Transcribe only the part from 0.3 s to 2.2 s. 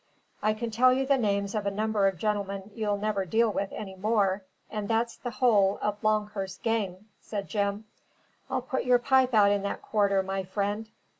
"I can tell you the names of a number of